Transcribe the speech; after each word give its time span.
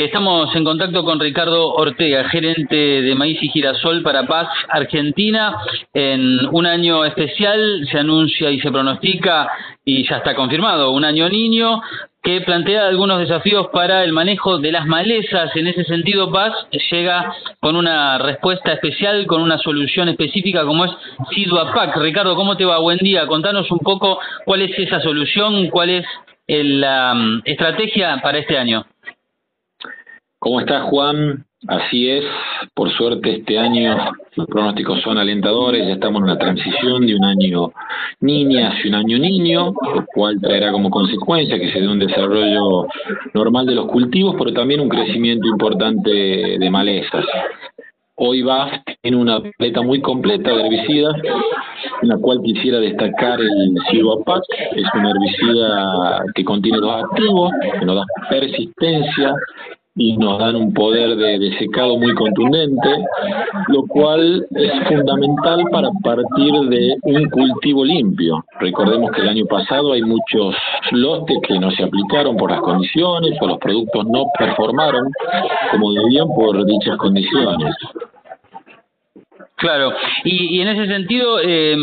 Estamos 0.00 0.56
en 0.56 0.64
contacto 0.64 1.04
con 1.04 1.20
Ricardo 1.20 1.74
Ortega, 1.74 2.26
gerente 2.30 2.74
de 2.74 3.14
maíz 3.14 3.36
y 3.42 3.50
girasol 3.50 4.02
para 4.02 4.26
Paz 4.26 4.48
Argentina. 4.70 5.58
En 5.92 6.46
un 6.52 6.64
año 6.64 7.04
especial 7.04 7.86
se 7.92 7.98
anuncia 7.98 8.50
y 8.50 8.58
se 8.60 8.72
pronostica, 8.72 9.50
y 9.84 10.08
ya 10.08 10.16
está 10.16 10.34
confirmado, 10.34 10.92
un 10.92 11.04
año 11.04 11.28
niño 11.28 11.82
que 12.22 12.40
plantea 12.40 12.88
algunos 12.88 13.18
desafíos 13.18 13.66
para 13.74 14.02
el 14.02 14.14
manejo 14.14 14.56
de 14.56 14.72
las 14.72 14.86
malezas. 14.86 15.54
En 15.54 15.66
ese 15.66 15.84
sentido, 15.84 16.32
Paz 16.32 16.54
llega 16.90 17.34
con 17.60 17.76
una 17.76 18.16
respuesta 18.16 18.72
especial, 18.72 19.26
con 19.26 19.42
una 19.42 19.58
solución 19.58 20.08
específica 20.08 20.64
como 20.64 20.86
es 20.86 20.92
Sidua 21.34 21.70
Ricardo, 21.96 22.36
¿cómo 22.36 22.56
te 22.56 22.64
va? 22.64 22.78
Buen 22.78 23.00
día. 23.00 23.26
Contanos 23.26 23.70
un 23.70 23.80
poco 23.80 24.18
cuál 24.46 24.62
es 24.62 24.78
esa 24.78 25.02
solución, 25.02 25.68
cuál 25.68 25.90
es 25.90 26.06
la 26.48 27.12
mm, 27.14 27.42
estrategia 27.44 28.18
para 28.22 28.38
este 28.38 28.56
año. 28.56 28.86
¿Cómo 30.42 30.60
estás, 30.60 30.84
Juan? 30.84 31.44
Así 31.68 32.08
es, 32.08 32.24
por 32.72 32.90
suerte 32.90 33.30
este 33.36 33.58
año 33.58 33.94
los 34.36 34.46
pronósticos 34.46 35.02
son 35.02 35.18
alentadores, 35.18 35.86
ya 35.86 35.92
estamos 35.92 36.20
en 36.20 36.24
una 36.24 36.38
transición 36.38 37.06
de 37.06 37.14
un 37.14 37.24
año 37.26 37.70
niña 38.20 38.70
hacia 38.70 38.88
un 38.88 38.94
año 38.94 39.18
niño, 39.18 39.74
lo 39.94 40.06
cual 40.14 40.40
traerá 40.40 40.72
como 40.72 40.88
consecuencia 40.88 41.58
que 41.58 41.70
se 41.70 41.82
dé 41.82 41.86
un 41.86 41.98
desarrollo 41.98 42.86
normal 43.34 43.66
de 43.66 43.74
los 43.74 43.88
cultivos, 43.88 44.34
pero 44.38 44.54
también 44.54 44.80
un 44.80 44.88
crecimiento 44.88 45.46
importante 45.46 46.10
de 46.10 46.70
malezas. 46.70 47.26
Hoy 48.14 48.40
BAF 48.40 48.72
tiene 49.02 49.18
una 49.18 49.42
paleta 49.58 49.82
muy 49.82 50.00
completa 50.00 50.56
de 50.56 50.66
herbicidas, 50.66 51.16
en 52.00 52.08
la 52.08 52.16
cual 52.16 52.40
quisiera 52.42 52.78
destacar 52.78 53.38
el 53.40 53.74
Silvapac, 53.90 54.42
es 54.72 54.84
un 54.94 55.06
herbicida 55.06 56.22
que 56.34 56.44
contiene 56.44 56.78
dos 56.78 57.04
activos, 57.04 57.50
que 57.78 57.84
nos 57.84 57.96
da 57.96 58.04
persistencia, 58.30 59.34
y 60.00 60.16
nos 60.16 60.38
dan 60.38 60.56
un 60.56 60.72
poder 60.72 61.14
de, 61.14 61.52
secado 61.58 61.98
muy 61.98 62.14
contundente, 62.14 62.88
lo 63.68 63.82
cual 63.86 64.46
es 64.50 64.88
fundamental 64.88 65.62
para 65.70 65.90
partir 66.02 66.52
de 66.70 66.96
un 67.02 67.28
cultivo 67.28 67.84
limpio. 67.84 68.42
Recordemos 68.60 69.10
que 69.12 69.20
el 69.20 69.28
año 69.28 69.44
pasado 69.44 69.92
hay 69.92 70.00
muchos 70.00 70.56
lotes 70.92 71.36
que 71.46 71.58
no 71.58 71.70
se 71.72 71.84
aplicaron 71.84 72.38
por 72.38 72.50
las 72.50 72.62
condiciones 72.62 73.32
o 73.42 73.46
los 73.46 73.58
productos 73.58 74.06
no 74.06 74.24
performaron 74.38 75.04
como 75.70 75.92
debían 75.92 76.28
por 76.28 76.64
dichas 76.64 76.96
condiciones. 76.96 77.74
Claro, 79.56 79.92
y, 80.24 80.62
en 80.62 80.68
ese 80.68 80.86
sentido, 80.86 81.38
eh, 81.44 81.76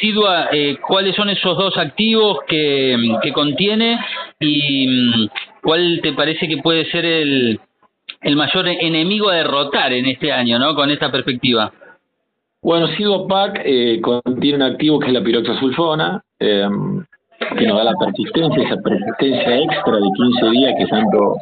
Sidua, 0.00 0.48
eh, 0.52 0.78
¿cuáles 0.88 1.14
son 1.14 1.28
esos 1.28 1.54
dos 1.58 1.76
activos 1.76 2.38
que, 2.48 2.96
que 3.22 3.32
contiene 3.34 3.98
y 4.38 5.28
cuál 5.70 6.00
te 6.02 6.14
parece 6.14 6.48
que 6.48 6.56
puede 6.56 6.84
ser 6.90 7.04
el, 7.04 7.60
el 8.22 8.34
mayor 8.34 8.66
enemigo 8.66 9.28
a 9.28 9.36
derrotar 9.36 9.92
en 9.92 10.04
este 10.06 10.32
año, 10.32 10.58
¿no? 10.58 10.74
Con 10.74 10.90
esta 10.90 11.12
perspectiva. 11.12 11.72
Bueno, 12.60 12.88
Sidua 12.88 13.28
Pack 13.28 13.60
eh, 13.64 14.00
contiene 14.00 14.56
un 14.56 14.72
activo 14.72 14.98
que 14.98 15.06
es 15.06 15.12
la 15.12 15.22
piroxasulfona, 15.22 16.24
eh, 16.40 16.68
que 17.56 17.66
nos 17.68 17.76
da 17.76 17.84
la 17.84 17.94
persistencia, 18.04 18.64
esa 18.64 18.82
persistencia 18.82 19.58
extra 19.58 19.94
de 19.94 20.08
15 20.16 20.50
días 20.50 20.74
que 20.76 20.86
tanto 20.86 21.36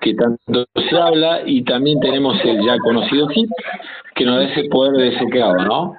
que 0.00 0.14
tanto 0.14 0.66
se 0.90 0.96
habla, 0.96 1.42
y 1.46 1.62
también 1.62 2.00
tenemos 2.00 2.44
el 2.44 2.66
ya 2.66 2.76
conocido 2.78 3.28
HIT, 3.30 3.48
que 4.16 4.24
nos 4.24 4.38
da 4.38 4.44
ese 4.46 4.64
poder 4.70 4.94
de 4.94 5.18
secado, 5.20 5.54
¿no? 5.58 5.94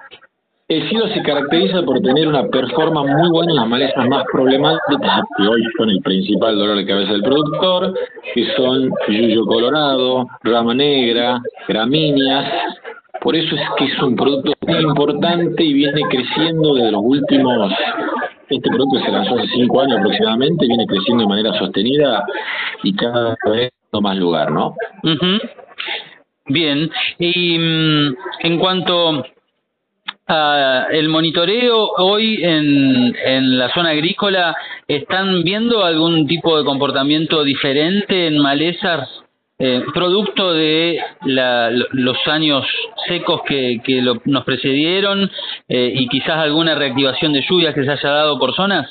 El 0.73 0.89
SIDO 0.89 1.07
se 1.09 1.21
caracteriza 1.21 1.83
por 1.83 2.01
tener 2.01 2.27
una 2.27 2.47
performance 2.47 3.11
muy 3.15 3.29
buena 3.29 3.51
en 3.51 3.57
las 3.57 3.67
malezas 3.67 4.09
más 4.09 4.23
problemáticas, 4.31 5.21
que 5.37 5.43
hoy 5.47 5.63
son 5.77 5.91
el 5.91 6.01
principal 6.01 6.57
dolor 6.57 6.77
de 6.77 6.87
cabeza 6.87 7.11
del 7.11 7.21
productor, 7.21 7.93
que 8.33 8.55
son 8.55 8.89
yuyo 9.07 9.45
colorado, 9.45 10.25
rama 10.41 10.73
negra, 10.73 11.39
gramíneas. 11.67 12.51
Por 13.21 13.35
eso 13.35 13.55
es 13.55 13.61
que 13.77 13.85
es 13.85 14.01
un 14.01 14.15
producto 14.15 14.51
muy 14.65 14.79
importante 14.79 15.63
y 15.63 15.73
viene 15.73 16.01
creciendo 16.09 16.73
desde 16.73 16.91
los 16.91 17.01
últimos 17.03 17.71
este 18.49 18.69
producto 18.69 18.99
se 19.05 19.11
lanzó 19.11 19.35
hace 19.35 19.47
cinco 19.53 19.81
años 19.81 19.99
aproximadamente, 19.99 20.65
viene 20.65 20.87
creciendo 20.87 21.23
de 21.23 21.29
manera 21.29 21.53
sostenida 21.59 22.25
y 22.81 22.95
cada 22.95 23.37
vez 23.45 23.71
más 23.91 24.17
lugar, 24.17 24.51
¿no? 24.51 24.73
Bien, 26.47 26.89
y 27.19 27.59
mm, 27.59 28.15
en 28.39 28.59
cuanto 28.59 29.23
a 30.27 30.87
el 30.91 31.09
monitoreo 31.09 31.91
hoy 31.97 32.43
en, 32.43 33.15
en 33.25 33.57
la 33.57 33.73
zona 33.73 33.89
agrícola, 33.89 34.55
¿están 34.87 35.43
viendo 35.43 35.83
algún 35.83 36.27
tipo 36.27 36.57
de 36.57 36.65
comportamiento 36.65 37.43
diferente 37.43 38.27
en 38.27 38.39
malezas 38.39 39.09
eh, 39.59 39.83
producto 39.93 40.53
de 40.53 40.99
la, 41.25 41.69
los 41.69 42.17
años 42.27 42.65
secos 43.07 43.41
que, 43.47 43.81
que 43.83 44.01
nos 44.25 44.43
precedieron 44.43 45.29
eh, 45.69 45.93
y 45.95 46.07
quizás 46.07 46.37
alguna 46.37 46.75
reactivación 46.75 47.33
de 47.33 47.45
lluvias 47.47 47.75
que 47.75 47.83
se 47.83 47.91
haya 47.91 48.09
dado 48.09 48.39
por 48.39 48.55
zonas? 48.55 48.89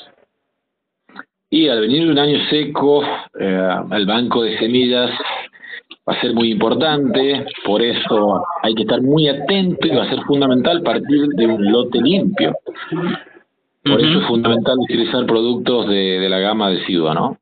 Y 1.49 1.67
al 1.67 1.81
venir 1.81 2.09
un 2.09 2.17
año 2.17 2.39
seco, 2.49 3.03
eh, 3.39 3.69
el 3.91 4.05
banco 4.07 4.41
de 4.41 4.57
semillas 4.57 5.11
va 6.07 6.13
a 6.13 6.21
ser 6.21 6.33
muy 6.33 6.51
importante, 6.51 7.45
por 7.65 7.81
eso 7.81 8.43
hay 8.61 8.75
que 8.75 8.83
estar 8.83 9.01
muy 9.01 9.27
atento 9.27 9.87
y 9.87 9.95
va 9.95 10.03
a 10.03 10.09
ser 10.09 10.21
fundamental 10.23 10.81
partir 10.83 11.27
de 11.27 11.47
un 11.47 11.71
lote 11.71 11.99
limpio. 12.01 12.53
Por 13.83 13.99
eso 13.99 14.19
es 14.19 14.27
fundamental 14.27 14.75
utilizar 14.79 15.25
productos 15.25 15.87
de, 15.87 16.19
de 16.19 16.29
la 16.29 16.39
gama 16.39 16.69
de 16.69 16.85
Sidua, 16.85 17.13
¿no? 17.13 17.37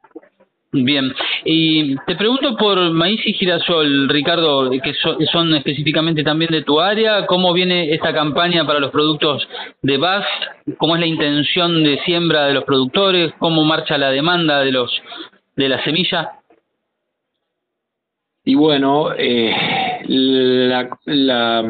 Bien, 0.74 1.14
y 1.44 1.98
te 2.06 2.16
pregunto 2.16 2.56
por 2.56 2.80
maíz 2.92 3.20
y 3.26 3.34
girasol, 3.34 4.08
Ricardo, 4.08 4.72
que 4.72 4.94
son 5.30 5.54
específicamente 5.54 6.24
también 6.24 6.50
de 6.50 6.64
tu 6.64 6.80
área, 6.80 7.26
¿cómo 7.26 7.52
viene 7.52 7.94
esta 7.94 8.14
campaña 8.14 8.66
para 8.66 8.80
los 8.80 8.90
productos 8.90 9.46
de 9.82 9.98
BAS? 9.98 10.26
¿Cómo 10.78 10.96
es 10.96 11.02
la 11.02 11.08
intención 11.08 11.84
de 11.84 12.00
siembra 12.06 12.46
de 12.46 12.54
los 12.54 12.64
productores? 12.64 13.34
¿Cómo 13.38 13.66
marcha 13.66 13.98
la 13.98 14.12
demanda 14.12 14.62
de 14.62 14.72
los 14.72 14.90
de 15.58 15.68
la 15.68 15.84
semilla? 15.84 16.41
Y 18.44 18.56
bueno, 18.56 19.14
eh, 19.18 19.54
la, 20.08 20.90
la 21.06 21.64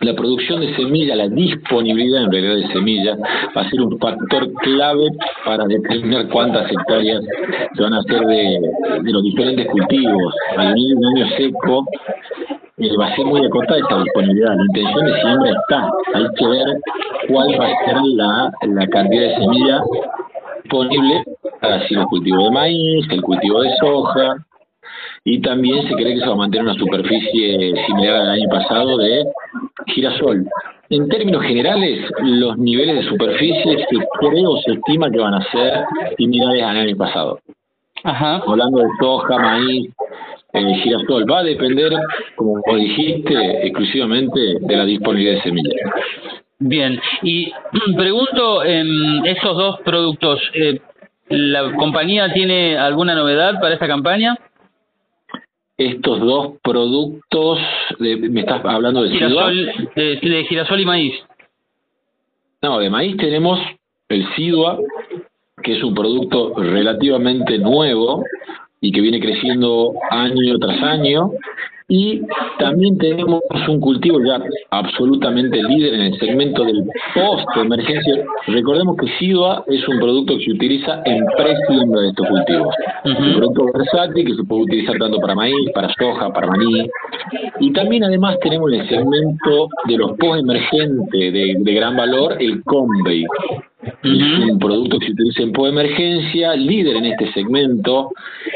la 0.00 0.14
producción 0.14 0.62
de 0.62 0.74
semilla, 0.76 1.14
la 1.14 1.28
disponibilidad 1.28 2.24
en 2.24 2.32
realidad 2.32 2.54
de 2.56 2.72
semilla, 2.72 3.18
va 3.54 3.60
a 3.60 3.70
ser 3.70 3.82
un 3.82 3.98
factor 3.98 4.50
clave 4.54 5.08
para 5.44 5.66
determinar 5.66 6.26
cuántas 6.28 6.70
hectáreas 6.70 7.22
se 7.74 7.82
van 7.82 7.92
a 7.92 7.98
hacer 7.98 8.20
de, 8.20 8.60
los 9.02 9.22
diferentes 9.22 9.66
cultivos. 9.66 10.34
Al 10.56 10.68
venir 10.68 10.96
un 10.96 11.04
año 11.04 11.26
seco, 11.36 11.86
eh, 12.78 12.96
va 12.98 13.08
a 13.08 13.16
ser 13.16 13.26
muy 13.26 13.44
acotada 13.44 13.78
esa 13.78 14.02
disponibilidad. 14.02 14.54
La 14.56 14.64
intención 14.64 15.04
de 15.04 15.20
siembra 15.20 15.50
está. 15.50 15.90
Hay 16.14 16.26
que 16.34 16.46
ver 16.46 16.66
cuál 17.28 17.60
va 17.60 17.66
a 17.66 17.84
ser 17.84 17.96
la, 18.14 18.52
la 18.68 18.86
cantidad 18.86 19.22
de 19.22 19.34
semilla 19.34 19.82
disponible 20.62 21.24
para 21.60 21.86
si 21.86 21.94
el 21.94 22.04
cultivo 22.04 22.44
de 22.44 22.50
maíz, 22.50 23.06
el 23.10 23.20
cultivo 23.20 23.60
de 23.60 23.70
soja, 23.78 24.46
y 25.24 25.40
también 25.40 25.86
se 25.86 25.94
cree 25.94 26.14
que 26.14 26.20
se 26.20 26.26
va 26.26 26.32
a 26.32 26.36
mantener 26.36 26.66
una 26.66 26.78
superficie 26.78 27.74
similar 27.86 28.16
al 28.16 28.30
año 28.30 28.48
pasado 28.48 28.96
de 28.96 29.24
girasol. 29.86 30.46
En 30.88 31.08
términos 31.08 31.42
generales, 31.42 32.10
los 32.22 32.58
niveles 32.58 32.96
de 32.96 33.10
superficie 33.10 33.86
se 33.88 33.96
creo 34.18 34.56
se 34.64 34.72
estima 34.72 35.10
que 35.10 35.18
van 35.18 35.34
a 35.34 35.50
ser 35.50 35.84
similares 36.16 36.62
al 36.62 36.76
año 36.78 36.96
pasado. 36.96 37.38
Ajá. 38.02 38.42
Hablando 38.46 38.78
de 38.78 38.88
soja, 38.98 39.38
maíz, 39.38 39.90
eh, 40.54 40.74
girasol, 40.82 41.30
va 41.30 41.40
a 41.40 41.44
depender, 41.44 41.92
como 42.34 42.60
dijiste, 42.74 43.66
exclusivamente 43.66 44.40
de 44.60 44.76
la 44.76 44.84
disponibilidad 44.84 45.34
de 45.34 45.42
semillas. 45.42 45.74
Bien, 46.58 46.98
y 47.22 47.52
pregunto, 47.96 48.64
en 48.64 49.26
estos 49.26 49.56
dos 49.56 49.80
productos, 49.80 50.40
eh, 50.54 50.80
¿la 51.28 51.72
compañía 51.76 52.32
tiene 52.32 52.78
alguna 52.78 53.14
novedad 53.14 53.60
para 53.60 53.74
esta 53.74 53.86
campaña? 53.86 54.36
Estos 55.80 56.20
dos 56.20 56.58
productos, 56.62 57.58
de, 57.98 58.16
¿me 58.16 58.40
estás 58.40 58.62
hablando 58.66 59.02
de 59.02 59.10
girasol, 59.12 59.72
de, 59.96 60.46
girasol 60.46 60.78
y 60.78 60.84
maíz? 60.84 61.14
No, 62.60 62.78
de 62.78 62.90
maíz 62.90 63.16
tenemos 63.16 63.58
el 64.10 64.26
Sidua, 64.34 64.78
que 65.62 65.78
es 65.78 65.82
un 65.82 65.94
producto 65.94 66.52
relativamente 66.58 67.56
nuevo 67.58 68.22
y 68.82 68.92
que 68.92 69.00
viene 69.00 69.20
creciendo 69.20 69.94
año 70.10 70.58
tras 70.58 70.82
año 70.82 71.30
y 71.90 72.22
también 72.58 72.96
tenemos 72.98 73.40
un 73.68 73.80
cultivo 73.80 74.20
ya 74.24 74.40
absolutamente 74.70 75.60
líder 75.60 75.94
en 75.94 76.00
el 76.02 76.18
segmento 76.20 76.64
del 76.64 76.84
post-emergencia. 77.14 78.24
Recordemos 78.46 78.96
que 78.96 79.08
SIDA 79.18 79.64
es 79.66 79.86
un 79.88 79.98
producto 79.98 80.38
que 80.38 80.44
se 80.44 80.52
utiliza 80.52 81.02
en 81.04 81.24
pre-siembra 81.36 82.02
de 82.02 82.08
estos 82.10 82.28
cultivos. 82.28 82.74
Un 83.04 83.34
producto 83.34 83.64
versátil 83.74 84.24
que 84.24 84.34
se 84.36 84.44
puede 84.44 84.62
utilizar 84.62 84.96
tanto 84.98 85.18
para 85.18 85.34
maíz, 85.34 85.70
para 85.74 85.92
soja, 85.98 86.32
para 86.32 86.46
maní. 86.46 86.88
Y 87.58 87.72
también 87.72 88.04
además 88.04 88.38
tenemos 88.40 88.72
el 88.72 88.88
segmento 88.88 89.68
de 89.88 89.96
los 89.96 90.12
post-emergentes 90.12 91.32
de, 91.32 91.74
gran 91.74 91.96
valor, 91.96 92.36
el 92.38 92.62
Convey 92.62 93.26
Un 94.04 94.58
producto 94.58 94.98
que 94.98 95.06
se 95.06 95.12
utiliza 95.12 95.42
en 95.42 95.52
emergencia, 95.56 96.54
líder 96.54 96.96
en 96.96 97.06
este 97.06 97.32
segmento, 97.32 98.10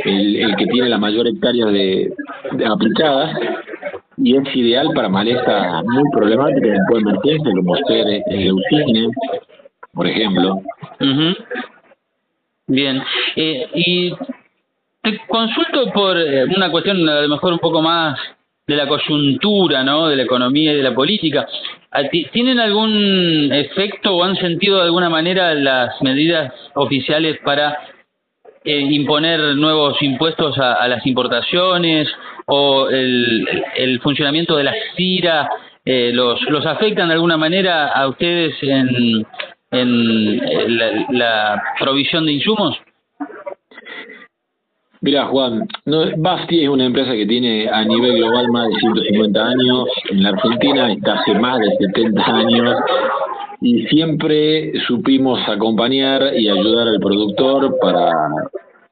el, 0.05 0.37
el 0.37 0.56
que 0.56 0.67
tiene 0.67 0.88
la 0.88 0.99
mayor 0.99 1.26
hectárea 1.26 1.67
de, 1.67 2.12
aplicadas 2.67 3.38
y 4.19 4.37
es 4.37 4.56
ideal 4.56 4.88
para 4.94 5.09
malezas 5.09 5.82
muy 5.85 6.05
problemáticas 6.12 6.79
en 6.91 6.99
emergencia, 6.99 7.53
como 7.53 7.76
ser 7.88 8.06
el 8.06 8.23
eh, 8.26 8.44
leucine, 8.44 9.09
por 9.93 10.06
ejemplo. 10.06 10.61
Bien, 12.67 13.03
eh, 13.37 13.67
y 13.75 14.12
te 15.03 15.21
consulto 15.29 15.91
por 15.93 16.19
eh, 16.19 16.44
una 16.44 16.71
cuestión 16.71 17.09
a 17.09 17.23
lo 17.23 17.29
mejor 17.29 17.53
un 17.53 17.59
poco 17.59 17.82
más 17.82 18.19
de 18.67 18.76
la 18.76 18.88
coyuntura, 18.88 19.85
¿no? 19.85 20.09
De 20.09 20.17
la 20.17 20.23
economía 20.23 20.73
y 20.73 20.76
de 20.76 20.82
la 20.82 20.94
política. 20.94 21.47
¿Tienen 22.32 22.58
algún 22.58 23.50
efecto 23.52 24.17
o 24.17 24.25
han 24.25 24.37
sentido 24.37 24.79
de 24.79 24.85
alguna 24.85 25.08
manera 25.08 25.55
las 25.55 26.00
medidas 26.02 26.52
oficiales 26.75 27.38
para 27.44 27.79
eh, 28.64 28.81
imponer 28.81 29.38
nuevos 29.56 30.02
impuestos 30.02 30.58
a, 30.58 30.88
las 30.88 31.06
importaciones 31.06 32.08
o 32.46 32.88
el, 32.88 34.00
funcionamiento 34.02 34.56
de 34.56 34.64
la 34.64 34.75
CIRA? 34.96 35.49
Eh, 35.85 36.11
los, 36.12 36.41
¿Los 36.43 36.67
afectan 36.67 37.08
de 37.08 37.14
alguna 37.14 37.37
manera 37.37 37.88
a 37.88 38.08
ustedes 38.08 38.55
en, 38.62 39.26
en 39.70 40.79
la, 40.79 41.06
la 41.11 41.62
provisión 41.79 42.26
de 42.26 42.32
insumos? 42.32 42.76
Mira, 45.05 45.27
Juan, 45.27 45.69
no, 45.85 46.03
Basti 46.17 46.62
es 46.62 46.69
una 46.71 46.87
empresa 46.87 47.12
que 47.12 47.27
tiene 47.27 47.69
a 47.69 47.85
nivel 47.85 48.17
global 48.17 48.49
más 48.49 48.69
de 48.69 48.75
150 48.77 49.39
años. 49.39 49.85
En 50.11 50.23
la 50.23 50.31
Argentina 50.31 50.91
está 50.91 51.21
hace 51.21 51.35
más 51.35 51.59
de 51.61 51.77
70 51.77 52.25
años 52.25 52.75
y 53.61 53.87
siempre 53.89 54.73
supimos 54.87 55.47
acompañar 55.47 56.33
y 56.35 56.49
ayudar 56.49 56.89
al 56.89 57.01
productor 57.01 57.77
para 57.83 58.12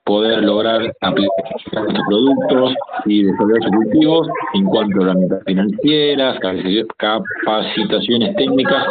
poder 0.05 0.43
lograr 0.45 0.93
aplicar 1.01 1.45
nuestros 1.73 2.07
productos 2.07 2.75
y 3.07 3.23
desarrollar 3.23 3.63
sus 3.63 3.73
cultivos 3.73 4.29
en 4.53 4.65
cuanto 4.67 5.01
a 5.01 5.05
herramientas 5.05 5.43
financieras, 5.47 6.39
capacitaciones 6.99 8.37
técnicas. 8.37 8.85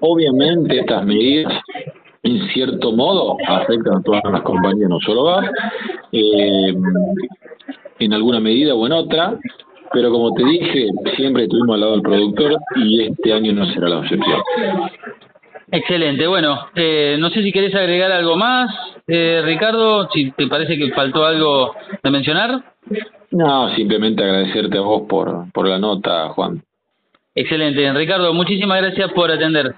Obviamente 0.00 0.80
estas 0.80 1.06
medidas 1.06 1.52
en 2.24 2.48
cierto 2.48 2.90
modo 2.90 3.36
afectan 3.46 3.98
a 3.98 4.02
todas 4.02 4.22
las 4.32 4.42
compañías, 4.42 4.90
no 4.90 4.98
solo 4.98 5.24
va 5.26 5.48
eh, 6.12 6.74
en 7.98 8.12
alguna 8.12 8.40
medida 8.40 8.74
o 8.74 8.86
en 8.86 8.92
otra, 8.92 9.38
pero 9.92 10.10
como 10.10 10.32
te 10.34 10.44
dije, 10.44 10.88
siempre 11.16 11.44
estuvimos 11.44 11.74
al 11.74 11.80
lado 11.80 11.92
del 11.92 12.02
productor 12.02 12.56
y 12.76 13.02
este 13.02 13.32
año 13.32 13.52
no 13.52 13.66
será 13.66 13.88
la 13.88 14.00
excepción. 14.00 14.42
Excelente, 15.70 16.26
bueno, 16.26 16.68
eh, 16.74 17.16
no 17.18 17.30
sé 17.30 17.42
si 17.42 17.52
querés 17.52 17.74
agregar 17.74 18.12
algo 18.12 18.36
más, 18.36 18.70
eh, 19.08 19.42
Ricardo, 19.44 20.08
si 20.12 20.30
te 20.32 20.46
parece 20.46 20.76
que 20.78 20.92
faltó 20.92 21.24
algo 21.24 21.74
de 22.02 22.10
mencionar. 22.10 22.62
No, 23.32 23.74
simplemente 23.74 24.22
agradecerte 24.22 24.78
a 24.78 24.82
vos 24.82 25.02
por, 25.08 25.50
por 25.52 25.66
la 25.66 25.78
nota, 25.78 26.28
Juan. 26.30 26.62
Excelente, 27.34 27.92
Ricardo, 27.92 28.32
muchísimas 28.32 28.80
gracias 28.80 29.12
por 29.12 29.30
atender. 29.30 29.74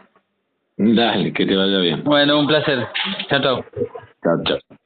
Dale, 0.76 1.32
que 1.32 1.44
te 1.44 1.56
vaya 1.56 1.78
bien. 1.78 2.04
Bueno, 2.04 2.38
un 2.38 2.46
placer. 2.46 2.86
Chao, 3.28 3.42
chao. 3.42 3.64
Chao, 4.22 4.42
chao. 4.44 4.77